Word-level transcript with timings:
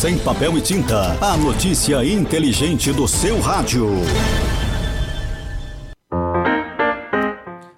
Sem 0.00 0.16
papel 0.16 0.56
e 0.56 0.62
tinta. 0.62 1.18
A 1.22 1.36
notícia 1.36 2.02
inteligente 2.02 2.90
do 2.90 3.06
seu 3.06 3.38
rádio. 3.38 3.86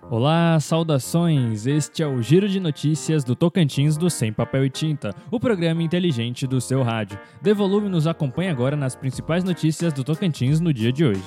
Olá, 0.09 0.61
saudações! 0.61 1.67
Este 1.67 2.01
é 2.01 2.07
o 2.07 2.23
Giro 2.23 2.49
de 2.49 2.61
Notícias 2.61 3.25
do 3.25 3.35
Tocantins 3.35 3.97
do 3.97 4.09
Sem 4.09 4.33
Papel 4.33 4.67
e 4.67 4.71
Tinta, 4.71 5.13
o 5.33 5.41
programa 5.41 5.83
inteligente 5.83 6.47
do 6.47 6.61
seu 6.61 6.85
rádio. 6.85 7.19
Devolume 7.43 7.89
nos 7.89 8.07
acompanha 8.07 8.53
agora 8.53 8.77
nas 8.77 8.95
principais 8.95 9.43
notícias 9.43 9.93
do 9.93 10.05
Tocantins 10.05 10.61
no 10.61 10.73
dia 10.73 10.93
de 10.93 11.05
hoje. 11.05 11.25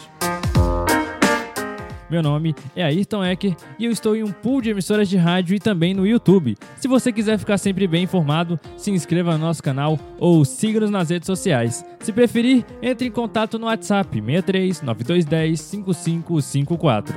Meu 2.10 2.22
nome 2.22 2.56
é 2.76 2.84
Ayrton 2.84 3.24
Ecker 3.24 3.56
e 3.80 3.86
eu 3.86 3.92
estou 3.92 4.16
em 4.16 4.24
um 4.24 4.32
pool 4.32 4.62
de 4.62 4.70
emissoras 4.70 5.10
de 5.10 5.18
rádio 5.18 5.56
e 5.56 5.60
também 5.60 5.94
no 5.94 6.06
YouTube. 6.06 6.56
Se 6.78 6.88
você 6.88 7.12
quiser 7.12 7.38
ficar 7.40 7.58
sempre 7.58 7.88
bem 7.88 8.04
informado, 8.04 8.60
se 8.78 8.92
inscreva 8.92 9.34
no 9.34 9.40
nosso 9.40 9.64
canal 9.64 10.00
ou 10.20 10.46
siga-nos 10.46 10.90
nas 10.90 11.10
redes 11.10 11.26
sociais. 11.26 11.84
Se 12.00 12.12
preferir, 12.12 12.64
entre 12.82 13.08
em 13.08 13.12
contato 13.12 13.58
no 13.58 13.66
WhatsApp 13.66 14.10
63 14.16 14.82
9210 14.82 15.62
5554. 15.62 17.16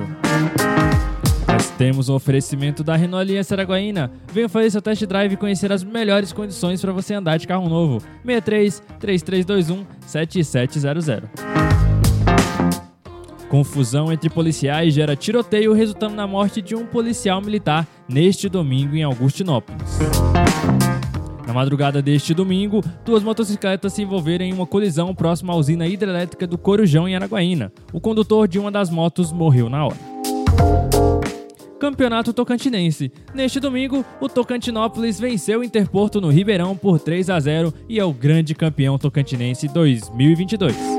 Nós 1.47 1.69
temos 1.71 2.09
o 2.09 2.13
um 2.13 2.15
oferecimento 2.15 2.83
da 2.83 2.95
Renault 2.95 3.21
Aliança 3.21 3.53
Araguaína. 3.53 4.11
Venha 4.31 4.47
fazer 4.49 4.71
seu 4.71 4.81
test 4.81 5.05
drive 5.05 5.33
e 5.33 5.37
conhecer 5.37 5.71
as 5.71 5.83
melhores 5.83 6.31
condições 6.31 6.81
para 6.81 6.91
você 6.91 7.13
andar 7.13 7.37
de 7.37 7.47
carro 7.47 7.67
novo. 7.67 7.99
63 8.23 8.81
3321 8.99 9.85
7700. 10.05 11.68
Confusão 13.49 14.13
entre 14.13 14.29
policiais 14.29 14.93
gera 14.93 15.15
tiroteio, 15.15 15.73
resultando 15.73 16.15
na 16.15 16.27
morte 16.27 16.61
de 16.61 16.75
um 16.75 16.85
policial 16.85 17.41
militar 17.41 17.87
neste 18.07 18.47
domingo 18.47 18.95
em 18.95 19.01
Augustinópolis. 19.01 19.97
Na 21.47 21.53
madrugada 21.53 21.99
deste 21.99 22.31
domingo, 22.31 22.83
duas 23.03 23.23
motocicletas 23.23 23.93
se 23.93 24.03
envolveram 24.03 24.45
em 24.45 24.53
uma 24.53 24.67
colisão 24.67 25.15
próxima 25.15 25.51
à 25.51 25.55
usina 25.55 25.87
hidrelétrica 25.87 26.45
do 26.45 26.59
Corujão, 26.59 27.09
em 27.09 27.15
Araguaína. 27.15 27.73
O 27.91 27.99
condutor 27.99 28.47
de 28.47 28.59
uma 28.59 28.69
das 28.69 28.91
motos 28.91 29.31
morreu 29.31 29.67
na 29.67 29.83
hora. 29.83 29.97
Campeonato 31.79 32.33
Tocantinense. 32.33 33.11
Neste 33.33 33.59
domingo, 33.59 34.05
o 34.21 34.29
Tocantinópolis 34.29 35.19
venceu 35.19 35.61
o 35.61 35.63
Interporto 35.63 36.21
no 36.21 36.29
Ribeirão 36.29 36.77
por 36.77 36.99
3 36.99 37.31
a 37.31 37.39
0 37.39 37.73
e 37.87 37.99
é 37.99 38.05
o 38.05 38.13
grande 38.13 38.53
campeão 38.53 38.99
tocantinense 38.99 39.67
2022. 39.69 40.98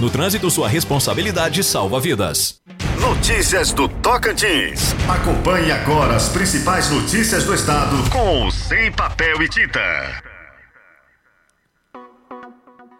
no 0.00 0.10
trânsito, 0.10 0.50
sua 0.50 0.68
responsabilidade 0.68 1.64
salva 1.64 1.98
vidas. 1.98 2.60
Notícias 3.00 3.72
do 3.72 3.88
Tocantins. 3.88 4.94
Acompanhe 5.08 5.72
agora 5.72 6.16
as 6.16 6.28
principais 6.28 6.90
notícias 6.90 7.44
do 7.44 7.54
estado 7.54 7.96
com 8.10 8.50
Sem 8.50 8.92
Papel 8.92 9.42
e 9.42 9.48
Tinta. 9.48 9.80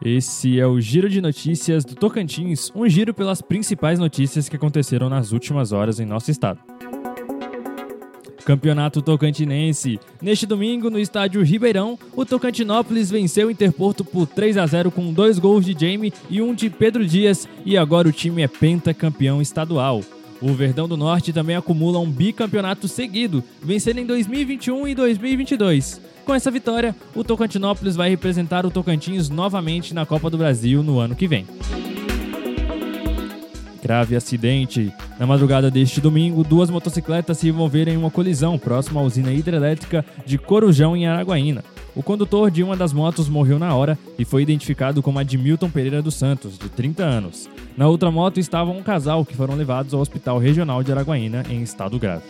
Esse 0.02 0.58
é 0.58 0.66
o 0.66 0.80
Giro 0.80 1.10
de 1.10 1.20
Notícias 1.20 1.84
do 1.84 1.94
Tocantins, 1.94 2.72
um 2.74 2.88
giro 2.88 3.12
pelas 3.12 3.42
principais 3.42 3.98
notícias 3.98 4.48
que 4.48 4.56
aconteceram 4.56 5.10
nas 5.10 5.32
últimas 5.32 5.72
horas 5.72 6.00
em 6.00 6.06
nosso 6.06 6.30
estado. 6.30 6.69
Campeonato 8.50 9.00
Tocantinense. 9.00 10.00
Neste 10.20 10.44
domingo, 10.44 10.90
no 10.90 10.98
estádio 10.98 11.40
Ribeirão, 11.40 11.96
o 12.16 12.24
Tocantinópolis 12.24 13.08
venceu 13.08 13.46
o 13.46 13.50
Interporto 13.50 14.04
por 14.04 14.26
3 14.26 14.56
a 14.56 14.66
0 14.66 14.90
com 14.90 15.12
dois 15.12 15.38
gols 15.38 15.64
de 15.64 15.72
Jamie 15.72 16.12
e 16.28 16.42
um 16.42 16.52
de 16.52 16.68
Pedro 16.68 17.06
Dias, 17.06 17.48
e 17.64 17.78
agora 17.78 18.08
o 18.08 18.12
time 18.12 18.42
é 18.42 18.48
pentacampeão 18.48 19.40
estadual. 19.40 20.02
O 20.42 20.52
Verdão 20.52 20.88
do 20.88 20.96
Norte 20.96 21.32
também 21.32 21.54
acumula 21.54 22.00
um 22.00 22.10
bicampeonato 22.10 22.88
seguido, 22.88 23.44
vencendo 23.62 23.98
em 23.98 24.06
2021 24.06 24.88
e 24.88 24.96
2022. 24.96 26.00
Com 26.24 26.34
essa 26.34 26.50
vitória, 26.50 26.96
o 27.14 27.22
Tocantinópolis 27.22 27.94
vai 27.94 28.10
representar 28.10 28.66
o 28.66 28.70
Tocantins 28.72 29.28
novamente 29.28 29.94
na 29.94 30.04
Copa 30.04 30.28
do 30.28 30.36
Brasil 30.36 30.82
no 30.82 30.98
ano 30.98 31.14
que 31.14 31.28
vem. 31.28 31.46
Grave 33.80 34.16
acidente. 34.16 34.92
Na 35.20 35.26
madrugada 35.26 35.70
deste 35.70 36.00
domingo, 36.00 36.42
duas 36.42 36.70
motocicletas 36.70 37.36
se 37.36 37.46
envolveram 37.46 37.92
em 37.92 37.96
uma 37.98 38.10
colisão 38.10 38.58
próxima 38.58 39.02
à 39.02 39.04
usina 39.04 39.30
hidrelétrica 39.30 40.02
de 40.24 40.38
Corujão, 40.38 40.96
em 40.96 41.06
Araguaína. 41.06 41.62
O 41.94 42.02
condutor 42.02 42.50
de 42.50 42.62
uma 42.62 42.74
das 42.74 42.90
motos 42.90 43.28
morreu 43.28 43.58
na 43.58 43.74
hora 43.74 43.98
e 44.18 44.24
foi 44.24 44.40
identificado 44.40 45.02
como 45.02 45.18
Admilton 45.18 45.68
Pereira 45.68 46.00
dos 46.00 46.14
Santos, 46.14 46.58
de 46.58 46.70
30 46.70 47.04
anos. 47.04 47.50
Na 47.76 47.86
outra 47.86 48.10
moto 48.10 48.40
estava 48.40 48.70
um 48.70 48.82
casal 48.82 49.22
que 49.22 49.36
foram 49.36 49.54
levados 49.54 49.92
ao 49.92 50.00
Hospital 50.00 50.38
Regional 50.38 50.82
de 50.82 50.90
Araguaína 50.90 51.44
em 51.50 51.60
estado 51.60 51.98
grave. 51.98 52.24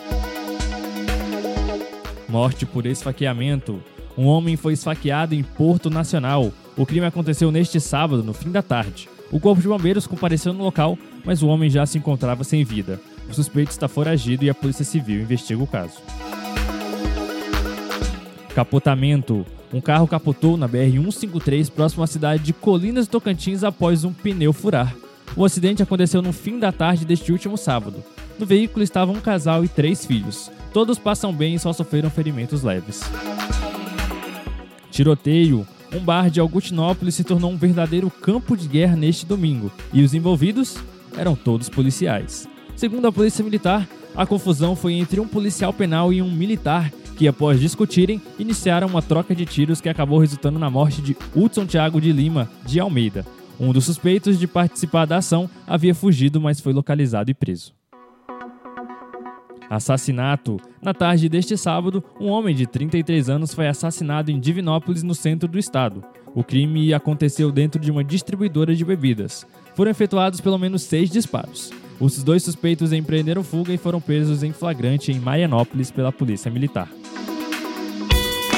Morte 2.29 2.67
por 2.67 2.87
esfaqueamento. 2.87 3.81
Um 4.19 4.27
homem 4.27 4.57
foi 4.57 4.73
esfaqueado 4.73 5.33
em 5.33 5.45
Porto 5.45 5.91
Nacional. 5.91 6.51
O 6.77 6.85
crime 6.85 7.07
aconteceu 7.07 7.53
neste 7.53 7.79
sábado, 7.79 8.25
no 8.25 8.33
fim 8.33 8.51
da 8.51 8.63
tarde. 8.63 9.09
O 9.31 9.39
corpo 9.39 9.63
de 9.63 9.69
bombeiros 9.69 10.07
compareceu 10.07 10.53
no 10.53 10.65
local, 10.65 10.99
mas 11.25 11.43
o 11.43 11.49
homem 11.49 11.71
já 11.71 11.87
se 11.87 11.99
encontrava 11.99 12.43
sem 12.43 12.65
vida. 12.65 13.01
O 13.29 13.35
suspeito 13.35 13.71
está 13.71 13.87
foragido 13.87 14.45
e 14.45 14.51
a 14.51 14.55
Polícia 14.55 14.85
Civil 14.85 15.21
investiga 15.21 15.63
o 15.63 15.67
caso. 15.67 16.01
Capotamento. 18.55 19.47
Um 19.73 19.81
carro 19.81 20.09
capotou 20.09 20.57
na 20.57 20.69
BR-153 20.69 21.71
próximo 21.71 22.03
à 22.03 22.07
cidade 22.09 22.43
de 22.43 22.53
Colinas 22.53 23.07
do 23.07 23.13
Tocantins 23.13 23.63
após 23.63 24.05
um 24.05 24.13
pneu 24.13 24.53
furar. 24.53 24.93
O 25.37 25.45
acidente 25.45 25.81
aconteceu 25.81 26.21
no 26.21 26.33
fim 26.33 26.59
da 26.59 26.73
tarde 26.73 27.05
deste 27.05 27.31
último 27.31 27.57
sábado. 27.57 28.03
No 28.37 28.45
veículo 28.45 28.83
estavam 28.83 29.15
um 29.15 29.21
casal 29.21 29.65
e 29.65 29.69
três 29.69 30.05
filhos. 30.05 30.51
Todos 30.73 30.99
passam 30.99 31.33
bem 31.33 31.55
e 31.55 31.59
só 31.59 31.73
sofreram 31.73 32.11
ferimentos 32.11 32.65
leves. 32.65 33.01
Tiroteio. 34.91 35.65
Um 35.93 36.01
bar 36.01 36.31
de 36.31 36.39
Augustinópolis 36.39 37.17
se 37.17 37.25
tornou 37.25 37.51
um 37.51 37.57
verdadeiro 37.57 38.09
campo 38.11 38.57
de 38.57 38.69
guerra 38.69 38.95
neste 38.95 39.27
domingo, 39.27 39.73
e 39.93 40.03
os 40.03 40.15
envolvidos 40.15 40.77
eram 41.17 41.35
todos 41.35 41.69
policiais. 41.69 42.49
Segundo 42.77 43.07
a 43.07 43.13
Polícia 43.13 43.45
Militar, 43.45 43.89
a 44.15 44.25
confusão 44.25 44.77
foi 44.77 44.95
entre 44.95 45.21
um 45.21 45.27
policial 45.27 45.73
penal 45.73 46.13
e 46.13 46.23
um 46.23 46.31
militar 46.31 46.91
que, 47.17 47.27
após 47.27 47.61
discutirem, 47.61 48.23
iniciaram 48.39 48.87
uma 48.87 49.03
troca 49.03 49.35
de 49.35 49.45
tiros 49.45 49.81
que 49.81 49.89
acabou 49.89 50.19
resultando 50.19 50.59
na 50.59 50.71
morte 50.71 51.03
de 51.03 51.17
Hudson 51.35 51.67
Thiago 51.67 52.01
de 52.01 52.13
Lima 52.13 52.49
de 52.65 52.81
Almeida. 52.81 53.27
Um 53.59 53.73
dos 53.73 53.85
suspeitos 53.85 54.39
de 54.39 54.47
participar 54.47 55.07
da 55.07 55.19
ação 55.19 55.51
havia 55.67 55.95
fugido, 55.95 56.41
mas 56.41 56.61
foi 56.61 56.73
localizado 56.73 57.31
e 57.31 57.35
preso. 57.35 57.80
Assassinato. 59.71 60.57
Na 60.83 60.93
tarde 60.93 61.29
deste 61.29 61.57
sábado, 61.57 62.03
um 62.21 62.27
homem 62.27 62.57
de 62.57 62.67
33 62.67 63.31
anos 63.31 63.55
foi 63.55 63.69
assassinado 63.69 64.33
em 64.33 64.41
Divinópolis, 64.41 65.05
no 65.05 65.15
centro 65.15 65.49
do 65.49 65.61
estado. 65.61 66.05
O 66.35 66.43
crime 66.43 66.93
aconteceu 66.93 67.53
dentro 67.53 67.81
de 67.81 67.89
uma 67.89 68.03
distribuidora 68.03 68.75
de 68.75 68.85
bebidas. 68.85 69.47
Foram 69.77 69.93
efetuados 69.93 70.41
pelo 70.41 70.59
menos 70.59 70.83
seis 70.83 71.09
disparos. 71.09 71.71
Os 72.01 72.23
dois 72.25 72.43
suspeitos 72.43 72.93
empreenderam 72.93 73.45
fuga 73.45 73.73
e 73.73 73.79
foram 73.79 74.01
presos 74.01 74.43
em 74.43 74.53
flagrante 74.53 75.13
em 75.13 75.21
Marianópolis 75.21 75.91
pela 75.91 76.11
Polícia 76.11 76.51
Militar. 76.51 76.89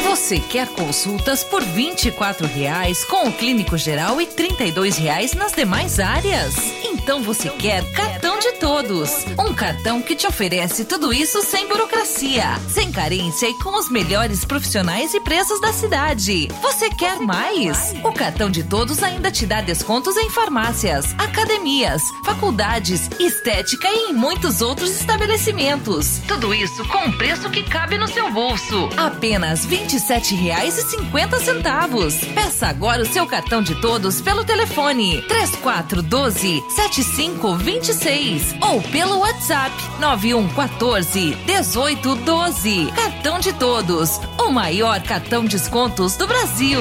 Você 0.04 0.38
quer 0.38 0.68
consultas 0.68 1.42
por 1.42 1.62
24 1.62 2.46
reais 2.46 3.04
com 3.04 3.28
o 3.28 3.32
clínico 3.32 3.76
geral 3.76 4.20
e 4.20 4.26
32 4.26 4.96
reais 4.96 5.34
nas 5.34 5.52
demais 5.52 5.98
áreas? 5.98 6.54
Então 7.02 7.20
você 7.20 7.48
quer 7.50 7.82
cartão 7.92 8.38
de 8.38 8.52
todos. 8.52 9.10
Um 9.38 9.52
cartão 9.52 10.00
que 10.00 10.14
te 10.14 10.26
oferece 10.26 10.84
tudo 10.84 11.12
isso 11.12 11.42
sem 11.42 11.66
burocracia, 11.66 12.44
sem 12.68 12.92
carência 12.92 13.48
e 13.48 13.54
com 13.54 13.76
os 13.76 13.90
melhores 13.90 14.44
profissionais 14.44 15.12
e 15.12 15.20
preços 15.20 15.60
da 15.60 15.72
cidade. 15.72 16.48
Você 16.62 16.88
quer 16.90 17.18
mais? 17.18 17.92
O 18.04 18.12
cartão 18.12 18.48
de 18.48 18.62
todos 18.62 19.02
ainda 19.02 19.30
te 19.30 19.46
dá 19.46 19.60
descontos 19.60 20.16
em 20.16 20.30
farmácias, 20.30 21.12
academias, 21.18 22.02
faculdades, 22.24 23.10
estética 23.18 23.88
e 23.88 24.10
em 24.10 24.12
muitos 24.12 24.62
outros 24.62 24.90
estabelecimentos. 24.92 26.20
Tudo 26.28 26.54
isso 26.54 26.86
com 26.86 26.98
um 26.98 27.12
preço 27.18 27.50
que 27.50 27.64
cabe 27.64 27.98
no 27.98 28.06
seu 28.06 28.30
bolso. 28.30 28.88
Apenas 28.96 29.64
R$ 29.64 29.78
27 29.78 30.36
27,50. 30.36 32.34
Peça 32.34 32.68
agora 32.68 33.02
o 33.02 33.06
seu 33.06 33.26
cartão 33.26 33.60
de 33.62 33.74
todos 33.80 34.20
pelo 34.20 34.44
telefone 34.44 35.22
3412 35.22 36.62
7526 36.92 38.54
ou 38.60 38.82
pelo 38.82 39.18
WhatsApp 39.20 39.74
9114 39.98 41.36
1812. 41.46 42.92
Cartão 42.94 43.38
de 43.38 43.52
todos, 43.54 44.20
o 44.38 44.50
maior 44.50 45.00
cartão 45.02 45.44
descontos 45.44 46.16
do 46.16 46.26
Brasil. 46.26 46.80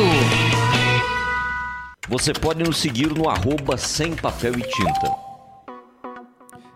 você 2.10 2.34
pode 2.34 2.62
nos 2.62 2.78
seguir 2.78 3.08
no 3.08 3.30
arroba 3.30 3.78
sem 3.78 4.14
papel 4.14 4.60
e 4.60 4.62
tinta. 4.64 5.31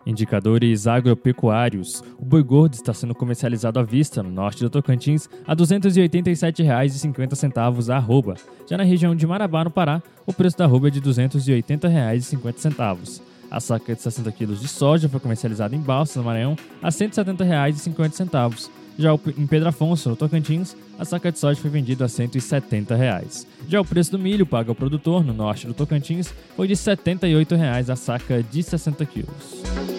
Indicadores 0.06 0.86
agropecuários. 0.86 2.04
O 2.20 2.26
boi 2.26 2.44
gordo 2.44 2.76
está 2.76 2.94
sendo 2.94 3.16
comercializado 3.16 3.80
à 3.80 3.84
vista 3.84 4.22
no 4.22 4.30
norte 4.30 4.64
do 4.64 4.70
Tocantins 4.70 5.28
a 5.48 5.54
R$ 5.54 5.58
287,50 5.58 7.90
a 7.90 7.98
arroba. 7.98 8.36
Já 8.70 8.78
na 8.78 8.84
região 8.84 9.16
de 9.16 9.26
Marabá, 9.26 9.64
no 9.64 9.72
Pará, 9.72 10.04
o 10.26 10.34
preço 10.34 10.58
da 10.58 10.66
arroba 10.66 10.90
é 10.90 10.92
de 10.92 11.00
R$ 11.00 11.06
280,50. 11.06 13.22
A 13.50 13.60
saca 13.60 13.96
de 13.96 14.02
60 14.02 14.32
kg 14.32 14.56
de 14.56 14.68
soja 14.68 15.08
foi 15.08 15.20
comercializada 15.20 15.76
em 15.76 15.80
Balsas, 15.80 16.18
no 16.18 16.24
Maranhão, 16.24 16.58
a 16.82 16.88
R$ 16.88 16.92
170,50. 16.92 18.70
Já 18.98 19.14
em 19.38 19.46
Pedro 19.46 19.70
Afonso, 19.70 20.10
no 20.10 20.16
Tocantins, 20.16 20.76
a 20.98 21.04
saca 21.04 21.32
de 21.32 21.38
soja 21.38 21.60
foi 21.60 21.70
vendida 21.70 22.06
a 22.06 22.10
170 22.10 22.96
reais. 22.96 23.46
Já 23.68 23.82
o 23.82 23.86
preço 23.86 24.12
do 24.12 24.20
milho 24.20 24.46
pago 24.46 24.72
ao 24.72 24.76
produtor 24.76 25.24
no 25.24 25.34
norte 25.34 25.68
do 25.68 25.74
Tocantins 25.74 26.34
foi 26.56 26.68
de 26.68 26.76
78 26.76 27.56
reais 27.56 27.90
a 27.90 27.96
saca 27.96 28.42
de 28.42 28.64
60 28.64 29.06
quilos. 29.06 29.95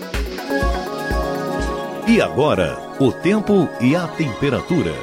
E 2.09 2.23
agora, 2.23 2.79
o 3.01 3.11
tempo 3.11 3.69
e 3.81 3.97
a 3.97 4.07
temperatura. 4.07 4.95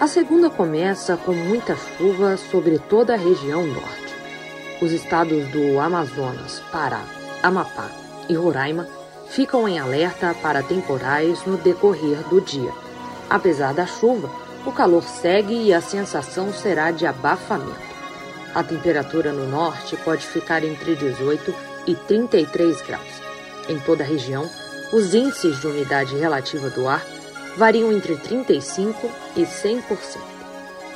A 0.00 0.08
segunda 0.08 0.50
começa 0.50 1.16
com 1.16 1.32
muita 1.32 1.76
chuva 1.76 2.36
sobre 2.36 2.80
toda 2.80 3.14
a 3.14 3.16
região 3.16 3.64
norte. 3.64 4.16
Os 4.82 4.90
estados 4.90 5.46
do 5.50 5.78
Amazonas, 5.78 6.60
Pará, 6.72 7.04
Amapá 7.44 7.88
e 8.28 8.34
Roraima 8.34 8.88
ficam 9.28 9.68
em 9.68 9.78
alerta 9.78 10.34
para 10.42 10.60
temporais 10.60 11.44
no 11.46 11.56
decorrer 11.58 12.26
do 12.28 12.40
dia. 12.40 12.72
Apesar 13.30 13.72
da 13.72 13.86
chuva, 13.86 14.28
o 14.66 14.72
calor 14.72 15.04
segue 15.04 15.54
e 15.54 15.72
a 15.72 15.80
sensação 15.80 16.52
será 16.52 16.90
de 16.90 17.06
abafamento. 17.06 17.86
A 18.52 18.64
temperatura 18.64 19.32
no 19.32 19.46
norte 19.46 19.96
pode 19.98 20.26
ficar 20.26 20.64
entre 20.64 20.96
18 20.96 21.54
e 21.86 21.94
33 21.94 22.82
graus. 22.82 23.22
Em 23.68 23.78
toda 23.78 24.02
a 24.02 24.06
região, 24.06 24.50
os 24.92 25.14
índices 25.14 25.60
de 25.60 25.66
umidade 25.66 26.16
relativa 26.16 26.70
do 26.70 26.88
ar 26.88 27.04
variam 27.56 27.92
entre 27.92 28.16
35 28.16 29.10
e 29.36 29.42
100%. 29.42 29.82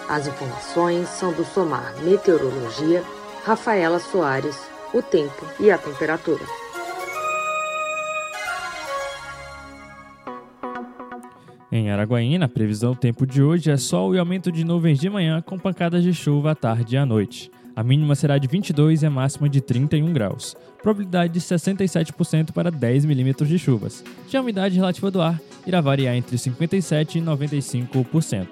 As 0.09 0.27
informações 0.27 1.09
são 1.09 1.33
do 1.33 1.45
Somar 1.45 1.95
Meteorologia, 2.03 3.03
Rafaela 3.45 3.99
Soares, 3.99 4.57
o 4.95 5.03
tempo 5.03 5.47
e 5.59 5.71
a 5.71 5.79
temperatura. 5.79 6.45
Em 11.71 11.91
Araguaína, 11.91 12.45
a 12.45 12.49
previsão 12.49 12.93
do 12.93 12.99
tempo 12.99 13.27
de 13.27 13.43
hoje 13.43 13.71
é 13.71 13.77
sol 13.79 14.15
e 14.15 14.19
aumento 14.19 14.53
de 14.53 14.63
nuvens 14.63 14.99
de 14.99 15.09
manhã 15.09 15.41
com 15.41 15.59
pancadas 15.59 16.03
de 16.03 16.13
chuva 16.13 16.51
à 16.51 16.55
tarde 16.55 16.97
e 16.97 16.99
à 16.99 17.07
noite. 17.07 17.51
A 17.75 17.83
mínima 17.83 18.15
será 18.15 18.37
de 18.37 18.47
22 18.47 19.03
e 19.03 19.07
a 19.07 19.11
máxima 19.11 19.49
de 19.49 19.61
31 19.61 20.13
graus. 20.13 20.55
Probabilidade 20.83 21.33
de 21.33 21.41
67% 21.41 22.53
para 22.53 22.71
10 22.71 23.05
milímetros 23.07 23.49
de 23.49 23.59
chuvas. 23.59 24.05
Já 24.29 24.41
a 24.41 24.43
umidade 24.43 24.77
relativa 24.77 25.11
do 25.11 25.23
ar 25.23 25.41
irá 25.67 25.81
variar 25.81 26.15
entre 26.15 26.37
57% 26.37 27.17
e 27.17 27.21
95%. 27.21 28.47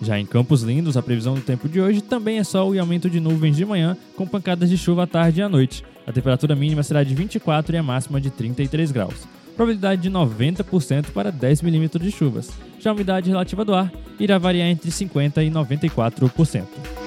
Já 0.00 0.18
em 0.18 0.24
Campos 0.24 0.62
Lindos, 0.62 0.96
a 0.96 1.02
previsão 1.02 1.34
do 1.34 1.40
tempo 1.40 1.68
de 1.68 1.80
hoje 1.80 2.00
também 2.00 2.38
é 2.38 2.44
sol 2.44 2.74
e 2.74 2.78
aumento 2.78 3.10
de 3.10 3.20
nuvens 3.20 3.56
de 3.56 3.64
manhã, 3.64 3.96
com 4.16 4.26
pancadas 4.26 4.70
de 4.70 4.78
chuva 4.78 5.02
à 5.02 5.06
tarde 5.06 5.40
e 5.40 5.42
à 5.42 5.48
noite. 5.48 5.84
A 6.06 6.12
temperatura 6.12 6.54
mínima 6.54 6.82
será 6.82 7.02
de 7.02 7.14
24 7.14 7.74
e 7.74 7.78
a 7.78 7.82
máxima 7.82 8.20
de 8.20 8.30
33 8.30 8.90
graus 8.90 9.28
probabilidade 9.58 10.02
de 10.02 10.08
90% 10.08 11.06
para 11.10 11.32
10 11.32 11.62
milímetros 11.62 12.00
de 12.00 12.12
chuvas. 12.12 12.48
Já 12.78 12.90
a 12.90 12.92
umidade 12.92 13.28
relativa 13.28 13.64
do 13.64 13.74
ar 13.74 13.92
irá 14.20 14.38
variar 14.38 14.68
entre 14.68 14.88
50% 14.88 15.44
e 15.44 15.50
94%. 15.50 16.97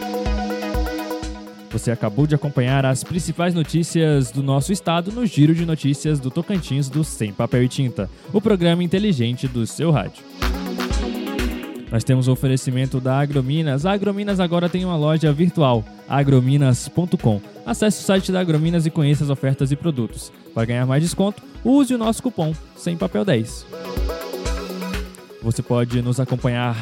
Você 1.71 1.89
acabou 1.89 2.27
de 2.27 2.35
acompanhar 2.35 2.85
as 2.85 3.03
principais 3.03 3.53
notícias 3.53 4.29
do 4.29 4.44
nosso 4.44 4.73
estado 4.73 5.12
no 5.12 5.25
Giro 5.25 5.56
de 5.56 5.65
Notícias 5.65 6.19
do 6.19 6.29
Tocantins 6.29 6.89
do 6.89 7.03
Sem 7.03 7.31
Papel 7.31 7.63
e 7.63 7.68
Tinta, 7.69 8.09
o 8.33 8.41
programa 8.41 8.83
inteligente 8.83 9.47
do 9.47 9.65
seu 9.65 9.89
rádio. 9.89 10.23
Nós 11.89 12.03
temos 12.03 12.27
o 12.27 12.31
oferecimento 12.31 13.00
da 13.00 13.19
Agrominas. 13.19 13.85
A 13.85 13.91
Agrominas 13.91 14.39
agora 14.39 14.69
tem 14.69 14.83
uma 14.83 14.95
loja 14.95 15.31
virtual, 15.31 15.83
agrominas.com. 16.07 17.41
Acesse 17.65 18.01
o 18.01 18.06
site 18.06 18.31
da 18.31 18.39
Agrominas 18.39 18.85
e 18.85 18.89
conheça 18.89 19.23
as 19.23 19.29
ofertas 19.29 19.71
e 19.71 19.75
produtos. 19.75 20.31
Para 20.53 20.65
ganhar 20.65 20.85
mais 20.85 21.03
desconto, 21.03 21.41
use 21.63 21.94
o 21.94 21.97
nosso 21.97 22.21
cupom 22.21 22.53
sem 22.75 22.97
papel 22.97 23.23
10. 23.23 23.65
Você 25.41 25.62
pode 25.62 26.01
nos 26.01 26.19
acompanhar 26.19 26.75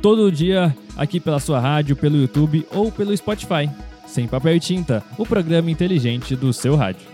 todo 0.00 0.30
dia 0.30 0.74
aqui 0.96 1.18
pela 1.18 1.40
sua 1.40 1.60
rádio, 1.60 1.96
pelo 1.96 2.16
YouTube 2.16 2.66
ou 2.70 2.92
pelo 2.92 3.16
Spotify. 3.16 3.68
Sem 4.08 4.26
papel 4.26 4.56
e 4.56 4.60
tinta, 4.60 5.04
o 5.16 5.24
programa 5.24 5.70
inteligente 5.70 6.34
do 6.34 6.52
seu 6.52 6.74
rádio. 6.74 7.06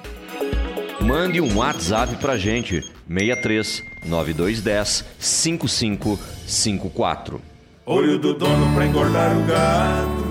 Mande 1.01 1.41
um 1.41 1.57
WhatsApp 1.57 2.15
pra 2.17 2.37
gente, 2.39 2.81
63 3.07 3.83
9210 4.07 5.05
5554. 5.19 7.41
Olho 7.85 8.19
do 8.19 8.33
dono 8.33 8.75
pra 8.75 8.87
engordar 8.87 9.37
o 9.37 9.43
gado, 9.45 10.25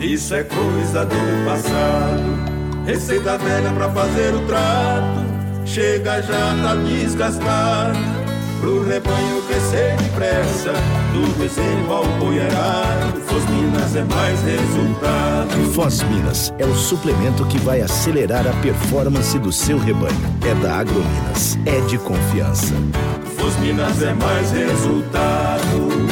isso 0.00 0.34
é 0.34 0.42
coisa 0.42 1.04
do 1.04 1.44
passado. 1.44 2.56
Receita 2.84 3.38
velha 3.38 3.70
pra 3.72 3.88
fazer 3.90 4.34
o 4.34 4.44
trato 4.46 5.26
chega 5.66 6.22
já 6.22 6.56
tá 6.62 6.74
desgastada. 6.76 7.92
Pro 8.60 8.82
rebanho 8.84 9.42
crescer 9.42 9.96
depressa, 9.96 10.72
do 11.12 11.38
bezerro 11.38 11.92
ao 11.92 12.06
boiarado, 12.18 13.15
Fosminas 13.36 13.94
é 13.94 14.02
mais 14.02 14.40
resultado. 14.44 15.72
Fosminas 15.74 16.54
é 16.58 16.64
o 16.64 16.74
suplemento 16.74 17.44
que 17.44 17.58
vai 17.58 17.82
acelerar 17.82 18.46
a 18.46 18.52
performance 18.62 19.38
do 19.38 19.52
seu 19.52 19.76
rebanho. 19.76 20.16
É 20.40 20.54
da 20.54 20.76
Agrominas, 20.76 21.58
é 21.66 21.78
de 21.82 21.98
confiança. 21.98 22.72
Fosminas 23.36 24.02
é 24.02 24.14
mais 24.14 24.50
resultado. 24.52 26.05